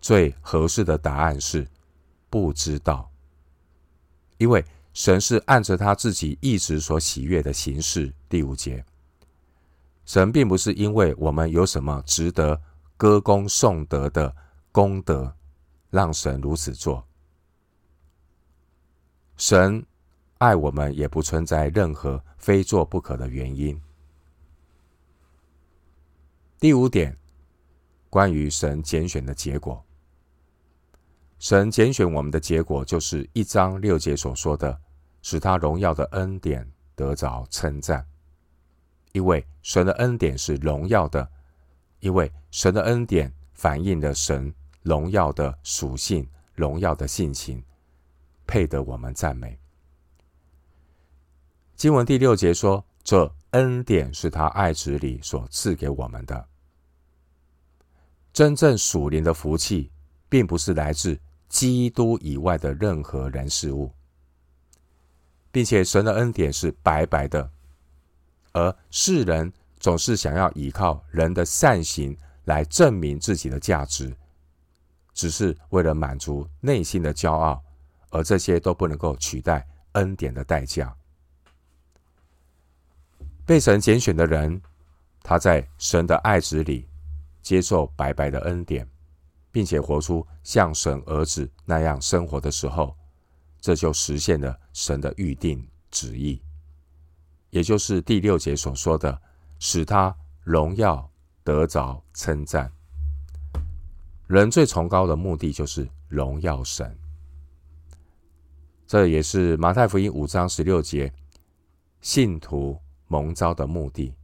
[0.00, 1.68] 最合适的答案是
[2.28, 3.08] 不知道，
[4.38, 8.12] 因为神是按着他自己意志所喜悦的形式。
[8.28, 8.84] 第五节，
[10.04, 12.60] 神并不是因为我们有什么值得
[13.04, 14.34] 歌功颂德的
[14.72, 15.36] 功德。
[15.90, 17.06] 让神如此做，
[19.36, 19.84] 神
[20.38, 23.78] 爱我们，也不存在任何非做不可的原因。
[26.58, 27.14] 第五点，
[28.08, 29.84] 关于神拣选的结果，
[31.38, 34.80] 神拣选我们的结果，就是一章六节所说的，
[35.20, 38.04] 使他荣耀的恩典得着称赞。
[39.12, 41.30] 因为神的恩典是荣耀的，
[42.04, 44.54] 因为神的恩典反映了神。
[44.82, 47.64] 荣耀的属性，荣耀的性情，
[48.46, 49.58] 配得我们赞美。
[51.74, 56.46] 经文第六节说：“这恩典是他爱子里所赐给我们的。
[58.30, 59.90] 真正属灵的福气，
[60.28, 63.90] 并不是来自基督以外的任何人事物，
[65.50, 67.50] 并且神的恩典是白白的，
[68.52, 69.50] 而世人
[69.84, 72.16] 总是想要依靠人的善行
[72.46, 74.16] 来证明自己的价值。”
[75.12, 77.62] 只是为了满足内心的骄傲，
[78.08, 80.96] 而这些都不能够取代恩典的代价。
[83.44, 84.58] 被神拣选的人，
[85.22, 86.88] 他在神的爱子里
[87.42, 88.88] 接受白白的恩典，
[89.52, 92.96] 并且活出像神儿子那样生活的时候，
[93.60, 96.40] 这就实现了神的预定旨意，
[97.50, 99.20] 也就是第六节所说的，
[99.58, 101.10] 使他荣耀
[101.42, 102.70] 得着称赞。
[104.26, 106.96] 人最崇高的目的就是荣耀神，
[108.86, 111.12] 这也是马太福音五章十六节
[112.00, 114.14] 信徒蒙召的目的。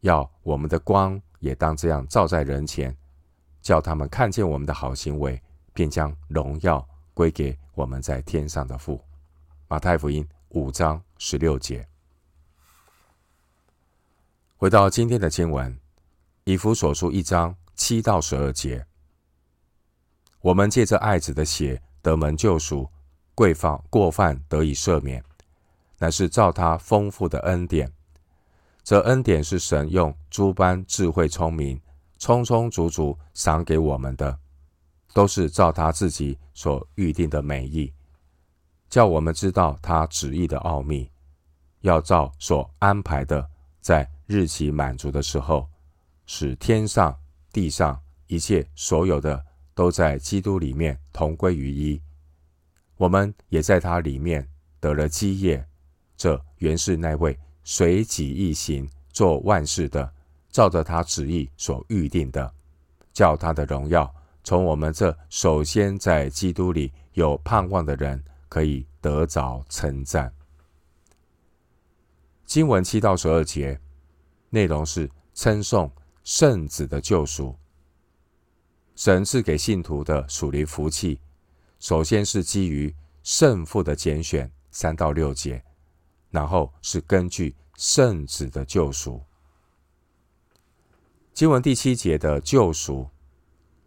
[0.00, 2.96] 要我们的光也当这样照在人前，
[3.60, 5.40] 叫他们看见我们的好行为，
[5.72, 9.02] 便将荣耀归给我们在天上的父。
[9.68, 11.86] 马太福音五章十六节。
[14.56, 15.78] 回到今天的经文，
[16.44, 17.54] 以弗所书一章。
[17.76, 18.86] 七到十二节，
[20.40, 22.88] 我们借着爱子的血得蒙救赎，
[23.34, 25.24] 贵犯过犯得以赦免，
[25.98, 27.92] 乃是照他丰富的恩典。
[28.84, 31.80] 这恩典是神用诸般智慧聪明，
[32.16, 34.38] 充充足足赏给我们的，
[35.12, 37.92] 都是照他自己所预定的美意，
[38.88, 41.10] 叫我们知道他旨意的奥秘，
[41.80, 43.50] 要照所安排的，
[43.80, 45.68] 在日期满足的时候，
[46.26, 47.16] 使天上。
[47.52, 49.40] 地上一切所有的
[49.76, 52.02] 都在基督里面同归于一，
[52.96, 54.44] 我们也在他里面
[54.80, 55.64] 得了基业。
[56.16, 60.12] 这原是那位随己意行做万事的，
[60.50, 62.52] 照着他旨意所预定的，
[63.12, 64.12] 叫他的荣耀
[64.42, 70.34] 从我们这首先在基督里有盼望的人可以得着称赞。
[72.44, 73.80] 经文七到十二节
[74.54, 75.90] 内容是称颂
[76.22, 77.56] 圣子的救赎。
[78.94, 81.18] 神赐给信徒的属灵福气，
[81.80, 82.94] 首先是基于
[83.24, 85.60] 圣父的拣选，三到六节，
[86.30, 89.20] 然后是根据圣子的救赎。
[91.32, 93.08] 经文第七节的救赎，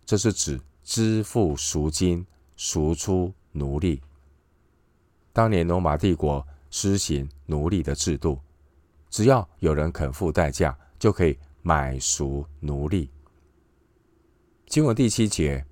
[0.05, 4.01] 这是指支付赎金，赎出奴隶。
[5.31, 8.37] 当年罗马帝国施行奴隶的制度，
[9.09, 13.09] 只要有人肯付代价，就可以买赎奴隶。
[14.67, 15.65] 经文第七节，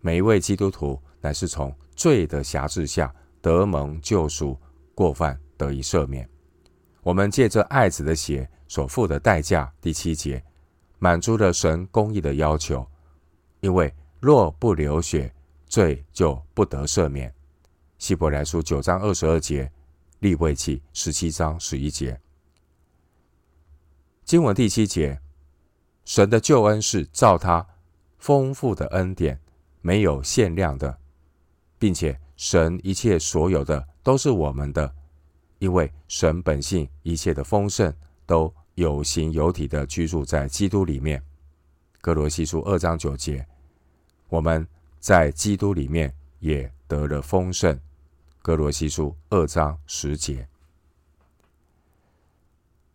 [0.00, 4.58] 每一位基督徒乃是从罪的辖制下得蒙救赎，
[4.94, 6.28] 过犯得以赦免。
[7.02, 10.42] 我们借着爱子的血所付的代价，第七节
[10.98, 12.86] 满足了神公义的要求，
[13.60, 15.32] 因为若不流血，
[15.66, 17.32] 罪就不得赦免。
[17.98, 19.70] 希伯来书九章二十二节，
[20.20, 22.20] 利未记十七章十一节。
[24.24, 25.20] 经文第七节。
[26.04, 27.66] 神的救恩是照他
[28.16, 29.38] 丰富的恩典，
[29.82, 30.98] 没有限量的，
[31.78, 34.90] 并且神一切所有的都是我们的，
[35.58, 37.94] 因为神本性一切的丰盛
[38.24, 41.22] 都有形有体的居住在基督里面。
[42.00, 43.46] 歌罗西书二章九节，
[44.30, 44.66] 我们
[44.98, 47.78] 在基督里面也得了丰盛。
[48.42, 50.48] 哥罗西书二章十节，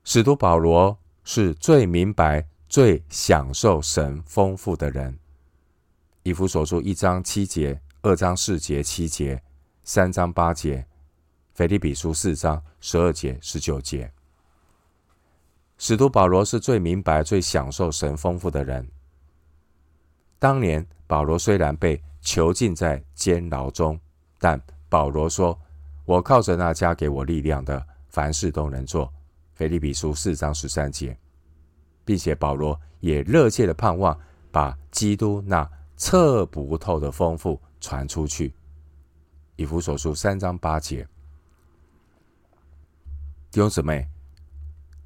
[0.04, 2.48] 使徒保罗是最明白。
[2.66, 5.20] 最享受神丰富的人，
[6.24, 9.44] 以弗所书一章七节、二章四节、七节、
[9.84, 10.84] 三章八节，
[11.54, 14.12] 腓立比书四章十二节、十九节。
[15.78, 18.90] 使徒保罗是最明白、最享受神丰富的人。
[20.40, 24.00] 当年保罗虽然被囚禁在监牢中，
[24.40, 24.60] 但
[24.94, 25.60] 保罗说
[26.06, 29.12] ：“我靠着那加给我力量的，凡事都能做。”
[29.58, 31.18] 腓立比书四章十三节。
[32.06, 34.18] 并且保罗也热切的盼望
[34.52, 38.54] 把基督那测不透的丰富传出去。
[39.56, 41.08] 以弗所书三章八节，
[43.52, 44.08] 弟兄姊妹，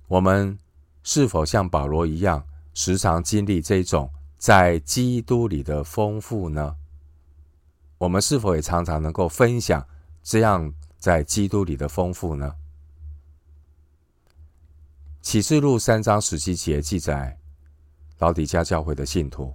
[0.08, 0.58] 我们
[1.04, 6.76] 是否像保罗一样，时常经历这种在基督里的丰富呢？
[7.98, 9.88] 我们是否也常常能够分享
[10.22, 12.56] 这样在基督里的丰富呢？
[15.22, 17.38] 启示录三章十七节记载，
[18.20, 19.54] 老底嘉教会的信徒，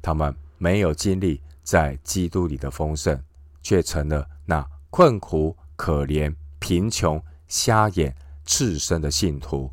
[0.00, 3.20] 他们没有经历在基督里的丰盛，
[3.62, 8.14] 却成了那困苦、可怜、贫穷、瞎眼、
[8.44, 9.72] 赤身的信徒，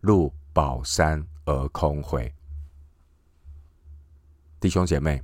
[0.00, 2.32] 入宝山而空回。
[4.60, 5.22] 弟兄姐妹，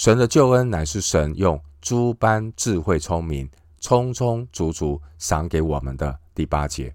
[0.00, 3.46] 神的救恩乃是神用诸般智慧聪明，
[3.80, 6.18] 充充足足赏给我们的。
[6.34, 6.94] 第八节。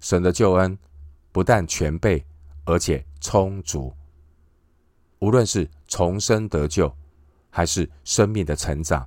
[0.00, 0.78] 神的救恩
[1.30, 2.24] 不但全备，
[2.64, 3.92] 而且充足。
[5.18, 6.90] 无论是重生得救，
[7.50, 9.06] 还是生命的成长，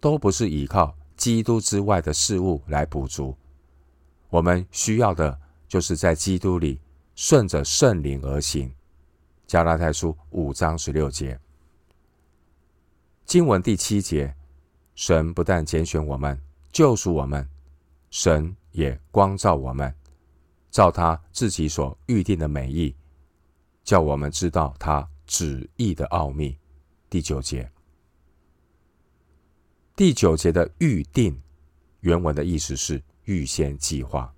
[0.00, 3.36] 都不是依靠基督之外的事物来补足。
[4.30, 5.38] 我们需要的，
[5.68, 6.80] 就是在基督里
[7.14, 8.72] 顺着圣灵而行。
[9.46, 11.38] 加拉太书五章十六节，
[13.30, 14.34] 经文第七节，
[14.96, 16.36] 神不但拣选我们，
[16.72, 17.48] 救赎我们，
[18.10, 19.94] 神也光照我们。
[20.68, 22.92] 照他自己所预定的美意，
[23.84, 26.58] 叫我们知道他旨意的奥秘。
[27.08, 27.70] 第九节，
[29.94, 31.40] 第九节的预定，
[32.00, 34.34] 原文的意思是预先计划。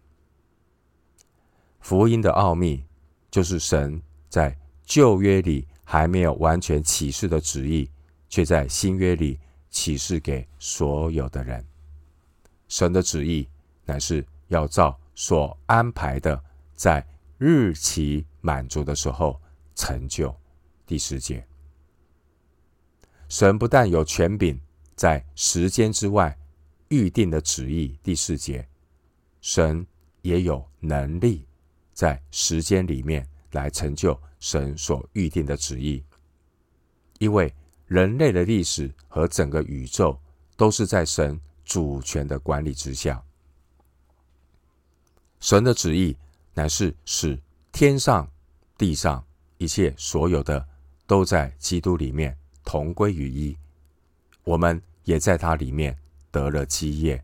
[1.81, 2.85] 福音的奥秘，
[3.31, 7.91] 就是神在旧约里还没有完全启示的旨意，
[8.33, 11.63] 却在新约里启示给所有的人。
[12.67, 13.47] 神的旨意
[13.85, 14.99] 乃是要照。
[15.15, 16.43] 所安排的，
[16.75, 17.07] 在
[17.37, 19.39] 日期满足的时候
[19.75, 20.35] 成就。
[20.87, 21.47] 第十节，
[23.29, 24.59] 神不但有权柄
[24.97, 26.35] 在时间之外
[26.89, 27.99] 预定的旨意。
[28.03, 28.67] 第四节，
[29.43, 29.87] 神
[30.23, 31.47] 也有能力
[31.93, 36.03] 在时间里面来成就神所预定的旨意。
[37.19, 37.55] 因为
[37.93, 40.19] 人类的历史和整个宇宙
[40.57, 43.23] 都是在神主权的管理之下。
[45.41, 46.17] 神的旨意
[46.55, 47.39] 乃是使
[47.71, 48.27] 天上、
[48.79, 49.23] 地上
[49.59, 50.67] 一切所有的
[51.07, 52.35] 都在基督里面
[52.65, 53.55] 同归于一，
[54.43, 55.95] 我们也在他里面
[56.31, 57.23] 得了基业。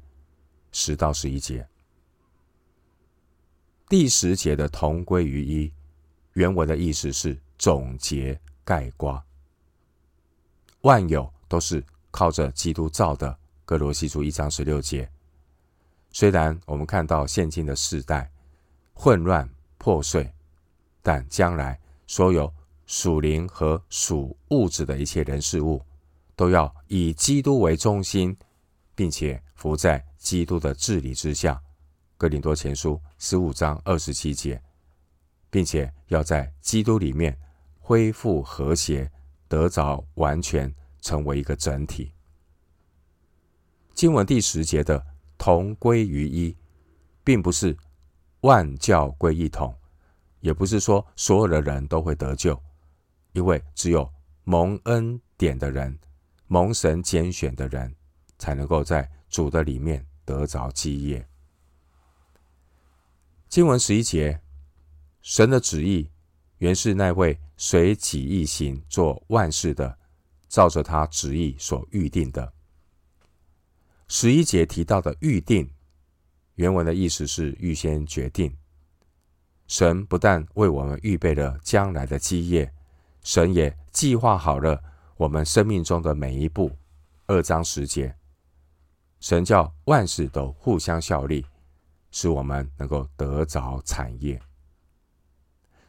[0.71, 1.67] 十到十一节，
[3.89, 5.73] 第十节的同归于一，
[6.35, 9.25] 原文的意思是总结概括，
[10.83, 13.37] 万有都是靠着基督造的。
[13.65, 15.11] 格罗西书一章十六节。
[16.11, 18.31] 虽然我们看到现今的世代
[18.95, 20.33] 混乱破碎，
[21.03, 22.51] 但将来所有
[22.87, 25.83] 属灵和属物质的一切人事物，
[26.35, 28.35] 都要以基督为中心，
[28.95, 31.61] 并且服在基督的治理之下。
[32.17, 34.61] 哥林多前书十五章二十七节，
[35.51, 37.39] 并且要在基督里面
[37.79, 39.11] 恢复和谐，
[39.49, 42.13] 得着完全，成为一个整体。
[43.95, 45.05] 经文第十节的
[45.37, 46.57] 同归于一，
[47.25, 47.77] 并不是
[48.43, 49.75] 万教归一统，
[50.41, 52.63] 也不是说所有的人都会得救，
[53.33, 54.09] 因为只有
[54.45, 55.99] 蒙恩典的人、
[56.47, 57.95] 蒙神拣选的人，
[58.39, 61.27] 才能够在主的里面得着基业。
[63.49, 64.41] 经文十一节，
[65.23, 66.11] 神的旨意
[66.59, 69.99] 原是那位随己意行做万事的，
[70.49, 72.51] 照着他旨意所预定的。
[74.07, 75.71] 十一节提到的预定，
[76.55, 78.57] 原文的意思是预先决定。
[79.67, 82.73] 神不但为我们预备了将来的基业，
[83.23, 84.83] 神也计划好了
[85.19, 86.75] 我们生命中的每一步。
[87.27, 88.17] 二章十节，
[89.21, 91.45] 神叫万事都互相效力。
[92.11, 94.41] 使我们能够得着产业。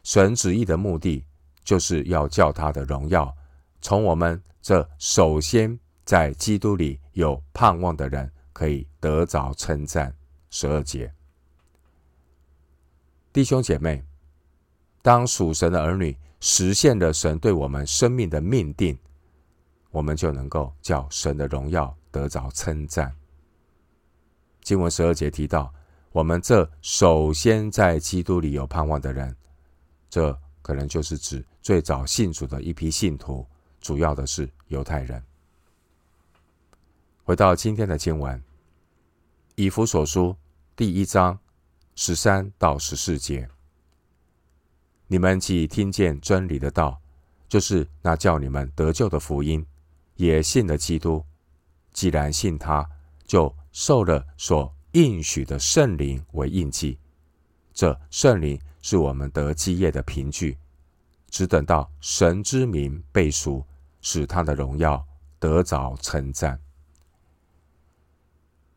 [0.02, 1.24] 神旨意的目的，
[1.64, 3.34] 就是要叫他的荣耀
[3.80, 10.14] 从我们这首先在基督里有盼望的人，可以得着称赞。
[10.50, 11.12] 十二节，
[13.32, 14.04] 弟兄姐妹，
[15.02, 18.98] 当属神的儿女实现了神对我们生命的命定，
[19.90, 23.14] 我们就能够叫神的荣耀得着称赞。
[24.62, 25.72] 经文十二节提到。
[26.12, 29.36] 我们这首先在基督里有盼望的人，
[30.08, 33.46] 这可能就是指最早信主的一批信徒，
[33.80, 35.22] 主要的是犹太人。
[37.24, 38.42] 回到今天的经文，
[39.54, 40.36] 以弗所书
[40.74, 41.38] 第一章
[41.94, 43.48] 十三到十四节：
[45.06, 47.00] 你们既听见真理的道，
[47.48, 49.64] 就是那叫你们得救的福音，
[50.16, 51.24] 也信了基督。
[51.92, 52.88] 既然信他，
[53.24, 54.74] 就受了所。
[54.92, 56.98] 应许的圣灵为印记，
[57.72, 60.58] 这圣灵是我们得基业的凭据。
[61.28, 63.64] 只等到神之名被赎，
[64.00, 65.06] 使他的荣耀
[65.38, 66.60] 得着称赞。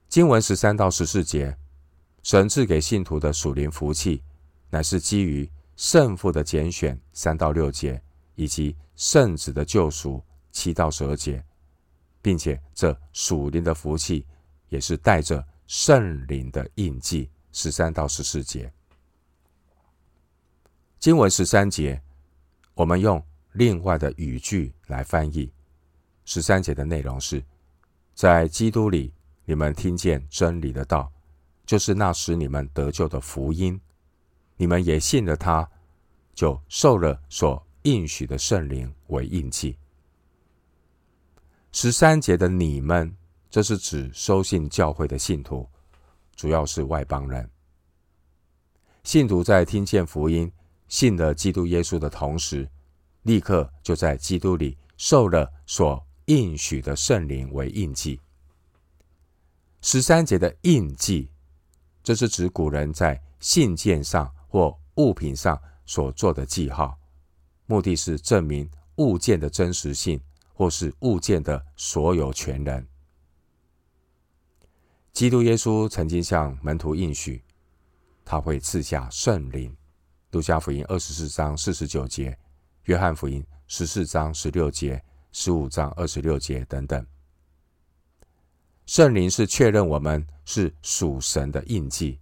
[0.08, 1.58] 经文十三到十四节，
[2.22, 4.22] 神赐给信徒的属灵福气，
[4.70, 8.01] 乃是基于圣父的拣选三到六节，
[8.36, 11.43] 以及圣子的救赎七到十二节，
[12.22, 14.26] 并且这属灵的福气
[14.70, 15.43] 也是带着。
[15.66, 18.72] 圣灵的印记，十三到十四节。
[21.04, 22.01] 经文十三节，
[22.76, 25.51] 我们用另外的语句来翻译。
[26.24, 27.43] 十三节的内容是：
[28.16, 29.12] 在基督里，
[29.43, 31.12] 你们听见真理的道，
[31.66, 33.78] 就是那使你们得救的福音。
[34.56, 35.70] 你们也信了他，
[36.34, 39.78] 就受了所应许的圣灵为印记。
[41.74, 43.14] 十三节的你们。
[43.49, 45.68] 这是指收信教会的信徒，
[46.34, 47.47] 主要是外邦人。
[49.04, 50.49] 信徒在听见福音、
[50.94, 52.70] 信了基督耶稣的同时，
[53.24, 58.22] 立刻就在基督里受了所应许的圣灵为印记。
[59.82, 61.32] 十三节的印记，
[62.04, 66.96] 这是指古人在信件上或物品上所做的记号，
[67.66, 70.22] 目的是证明物件的真实性，
[70.54, 72.88] 或是物件的所有权人。
[75.12, 77.41] 基督耶稣曾经向门徒应许，
[78.24, 79.76] 他会赐下圣灵。
[80.34, 82.36] 路加福音二十四章四十九节，
[82.86, 85.00] 约翰福音十四章十六节、
[85.32, 87.06] 十五章二十六节等等。
[88.88, 92.20] 圣灵是确认我们是属神的印记。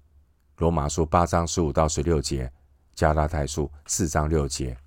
[0.57, 2.51] 罗马书八章十五到十六节，
[2.93, 4.77] 加拉太书四章六节。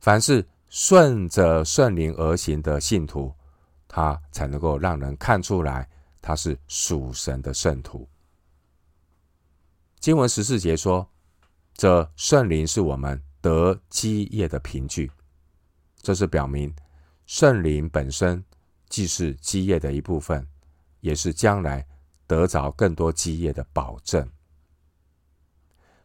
[0.00, 3.30] 凡是顺着圣灵而行的信徒，
[3.86, 5.86] 他才能够让人看出来。
[6.22, 8.08] 他是属神的圣徒。
[10.00, 11.06] 经文十四节说
[11.74, 15.10] ：“这圣灵是我们得基业的凭据。”
[16.00, 16.74] 这是表明
[17.26, 18.42] 圣灵本身
[18.88, 20.46] 既是基业的一部分，
[21.00, 21.86] 也是将来
[22.26, 24.28] 得着更多基业的保证。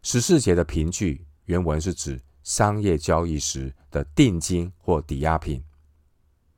[0.01, 5.63] 十四节的凭据原文是指商业交易时的定金或抵押品，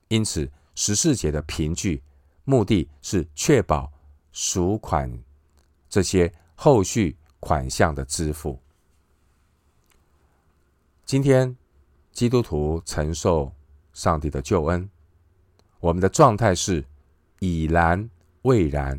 [0.07, 2.03] 因此十四节的凭据。
[2.43, 3.91] 目的是确保
[4.31, 5.23] 赎款
[5.87, 8.59] 这些后续款项的支付。
[11.11, 11.57] 今天
[12.13, 13.51] 基督徒承受
[13.91, 14.89] 上帝的救恩，
[15.81, 16.85] 我们的状态是
[17.39, 18.09] 已然
[18.43, 18.97] 未然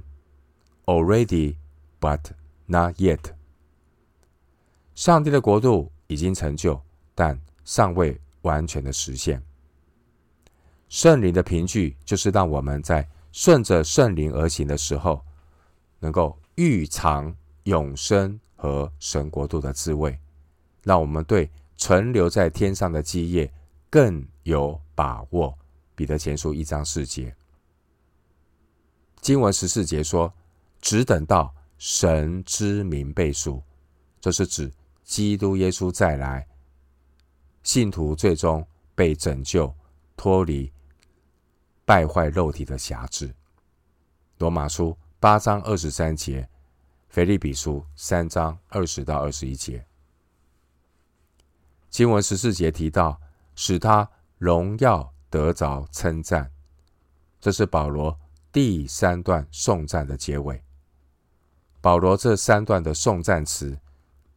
[0.84, 1.56] ，already
[1.98, 2.20] but
[2.66, 3.18] not yet。
[4.94, 6.78] 上帝的国度已经成就，
[7.14, 9.42] 但尚未完全的实现。
[10.90, 15.24] 圣灵的凭据就是让我们在顺着圣灵而行的时候，
[15.98, 20.18] 能够预尝永生和神国度的滋味，
[20.82, 21.50] 让我们对
[21.82, 23.52] 存留在天上的基业
[23.90, 25.52] 更有把握。
[25.96, 27.34] 彼得前书一章四节，
[29.20, 30.32] 经文十四节说
[30.80, 33.60] ：“只等到神之名被赎。”
[34.22, 34.72] 这是指
[35.02, 36.46] 基督耶稣再来，
[37.64, 38.64] 信徒最终
[38.94, 39.74] 被拯救，
[40.16, 40.72] 脱离。
[41.84, 43.34] 败坏肉体的辖制。
[44.38, 46.48] 罗马书八章二十三节，
[47.08, 49.84] 腓利比书三章二十到二十一节，
[51.92, 53.20] 经文十四节提到，
[53.54, 56.50] 使他荣耀得着称赞。
[57.38, 58.18] 这是保罗
[58.50, 60.64] 第三段颂赞的结尾。
[61.82, 63.78] 保罗这三段的颂赞词，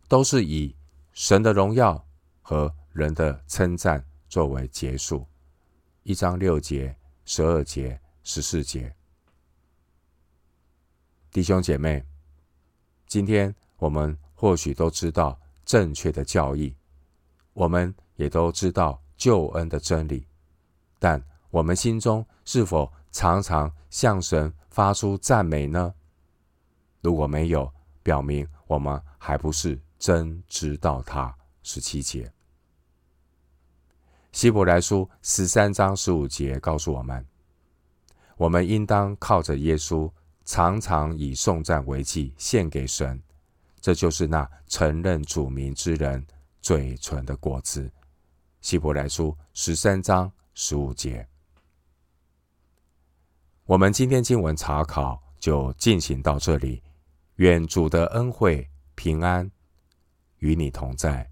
[0.10, 0.76] 都是以
[1.14, 2.06] 神的荣耀
[2.42, 5.26] 和人的称赞作为结束。
[6.04, 6.96] 一章六节。
[7.28, 8.96] 十二节、十四节，
[11.32, 12.06] 弟兄姐妹，
[13.08, 16.76] 今天我们或许都知道正确的教义，
[17.56, 20.28] 我们也都知道救恩的真理，
[21.00, 25.94] 但我们心中是否常常向神发出赞美呢？
[27.00, 27.72] 如果没有，
[28.04, 31.34] 表明我们还不是真知道他。
[31.64, 32.30] 十七节。
[34.34, 37.26] 希伯来书十三章十五节告诉我们：
[38.36, 40.12] 我们应当靠着耶稣，
[40.44, 43.24] 常常以颂赞为祭献给神，
[43.80, 46.28] 这就是那承认主名之人
[46.66, 47.92] 嘴唇的果子。
[48.60, 51.24] 希伯来书十三章十五节。
[53.66, 56.82] 我们今天经文查考就进行到这里，
[57.36, 59.52] 愿主的恩惠平安
[60.40, 61.30] 与你同在。